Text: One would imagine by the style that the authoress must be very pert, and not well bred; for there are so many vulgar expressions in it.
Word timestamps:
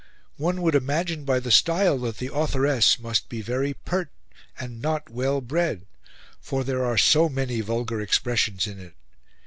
One 0.37 0.63
would 0.63 0.73
imagine 0.73 1.25
by 1.25 1.39
the 1.39 1.51
style 1.51 1.99
that 1.99 2.17
the 2.17 2.33
authoress 2.33 2.97
must 2.97 3.29
be 3.29 3.43
very 3.43 3.75
pert, 3.75 4.09
and 4.59 4.81
not 4.81 5.11
well 5.11 5.41
bred; 5.41 5.85
for 6.39 6.63
there 6.63 6.83
are 6.83 6.97
so 6.97 7.29
many 7.29 7.61
vulgar 7.61 8.01
expressions 8.01 8.65
in 8.65 8.79
it. 8.79 8.95